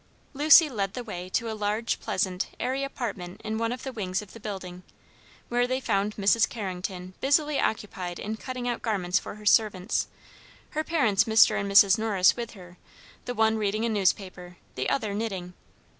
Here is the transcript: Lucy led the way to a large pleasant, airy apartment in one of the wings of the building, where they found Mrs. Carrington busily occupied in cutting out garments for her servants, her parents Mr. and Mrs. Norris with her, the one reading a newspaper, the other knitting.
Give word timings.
Lucy 0.33 0.67
led 0.67 0.95
the 0.95 1.03
way 1.03 1.29
to 1.29 1.47
a 1.47 1.53
large 1.53 1.99
pleasant, 1.99 2.47
airy 2.59 2.83
apartment 2.83 3.39
in 3.43 3.59
one 3.59 3.71
of 3.71 3.83
the 3.83 3.91
wings 3.93 4.19
of 4.19 4.33
the 4.33 4.39
building, 4.39 4.81
where 5.47 5.67
they 5.67 5.79
found 5.79 6.15
Mrs. 6.15 6.49
Carrington 6.49 7.13
busily 7.21 7.59
occupied 7.59 8.17
in 8.17 8.35
cutting 8.35 8.67
out 8.67 8.81
garments 8.81 9.19
for 9.19 9.35
her 9.35 9.45
servants, 9.45 10.07
her 10.71 10.83
parents 10.83 11.25
Mr. 11.25 11.59
and 11.59 11.71
Mrs. 11.71 11.99
Norris 11.99 12.35
with 12.35 12.53
her, 12.53 12.79
the 13.25 13.35
one 13.35 13.57
reading 13.57 13.85
a 13.85 13.89
newspaper, 13.89 14.57
the 14.73 14.89
other 14.89 15.13
knitting. 15.13 15.53